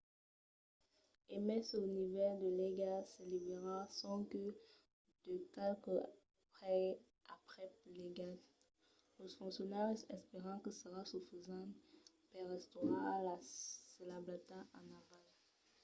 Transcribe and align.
e 1.33 1.35
mai 1.47 1.61
se 1.67 1.75
lo 1.81 1.89
nivèl 1.99 2.33
de 2.43 2.49
l'aiga 2.57 2.93
s'elevarà 3.11 3.77
sonque 3.99 4.45
de 5.25 5.35
qualques 5.53 6.05
pès 6.55 6.89
aprèp 7.35 7.71
l'aigat 7.97 8.33
los 9.19 9.33
foncionaris 9.39 10.07
espèran 10.17 10.57
que 10.63 10.71
serà 10.79 11.01
sufisent 11.11 11.71
per 12.31 12.43
restaurar 12.55 13.15
las 13.27 13.45
sablassas 13.95 14.65
en 14.79 14.87
aval 14.99 15.25